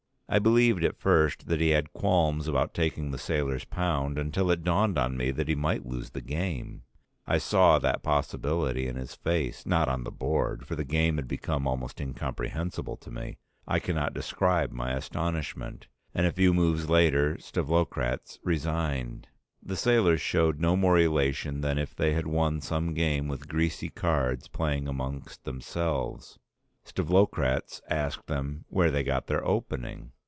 I 0.33 0.39
believed 0.39 0.85
at 0.85 0.95
first 0.95 1.47
that 1.47 1.59
he 1.59 1.71
had 1.71 1.91
qualms 1.91 2.47
about 2.47 2.73
taking 2.73 3.11
the 3.11 3.17
sailors' 3.17 3.65
pound, 3.65 4.17
until 4.17 4.49
it 4.49 4.63
dawned 4.63 4.97
on 4.97 5.17
me 5.17 5.29
that 5.31 5.49
he 5.49 5.55
might 5.55 5.85
lose 5.85 6.11
the 6.11 6.21
game; 6.21 6.83
I 7.27 7.37
saw 7.37 7.79
that 7.79 8.01
possibility 8.01 8.87
in 8.87 8.95
his 8.95 9.13
face, 9.13 9.65
not 9.65 9.89
on 9.89 10.05
the 10.05 10.09
board, 10.11 10.65
for 10.65 10.77
the 10.77 10.85
game 10.85 11.17
had 11.17 11.27
become 11.27 11.67
almost 11.67 11.99
incomprehensible 11.99 12.95
to 12.95 13.11
me. 13.11 13.39
I 13.67 13.79
cannot 13.79 14.13
describe 14.13 14.71
my 14.71 14.93
astonishment. 14.93 15.87
And 16.15 16.25
a 16.25 16.31
few 16.31 16.53
moves 16.53 16.87
later 16.87 17.35
Stavlokratz 17.37 18.39
resigned. 18.41 19.27
The 19.61 19.75
sailors 19.75 20.21
showed 20.21 20.61
no 20.61 20.77
more 20.77 20.97
elation 20.97 21.59
than 21.59 21.77
if 21.77 21.93
they 21.93 22.13
had 22.13 22.25
won 22.25 22.61
some 22.61 22.93
game 22.93 23.27
with 23.27 23.49
greasy 23.49 23.89
cards, 23.89 24.47
playing 24.47 24.87
amongst 24.87 25.43
themselves. 25.43 26.39
Stavlokratz 26.85 27.81
asked 27.89 28.27
them 28.27 28.63
where 28.69 28.89
they 28.91 29.03
got 29.03 29.27
their 29.27 29.45
opening. 29.45 30.13